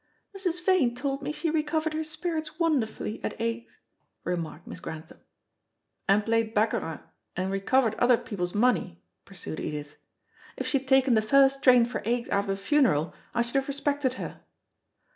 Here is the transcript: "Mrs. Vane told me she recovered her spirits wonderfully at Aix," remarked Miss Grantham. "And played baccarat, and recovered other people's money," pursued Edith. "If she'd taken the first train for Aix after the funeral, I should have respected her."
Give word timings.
"Mrs. 0.35 0.65
Vane 0.65 0.95
told 0.95 1.21
me 1.21 1.31
she 1.31 1.51
recovered 1.51 1.93
her 1.93 2.03
spirits 2.03 2.57
wonderfully 2.57 3.23
at 3.23 3.39
Aix," 3.39 3.77
remarked 4.23 4.65
Miss 4.65 4.79
Grantham. 4.79 5.19
"And 6.09 6.25
played 6.25 6.55
baccarat, 6.55 7.01
and 7.37 7.51
recovered 7.51 7.93
other 7.99 8.17
people's 8.17 8.55
money," 8.55 9.03
pursued 9.25 9.59
Edith. 9.59 9.97
"If 10.57 10.65
she'd 10.65 10.87
taken 10.87 11.13
the 11.13 11.21
first 11.21 11.61
train 11.61 11.85
for 11.85 12.01
Aix 12.03 12.27
after 12.29 12.53
the 12.55 12.57
funeral, 12.57 13.13
I 13.35 13.43
should 13.43 13.53
have 13.57 13.67
respected 13.67 14.15
her." 14.15 14.41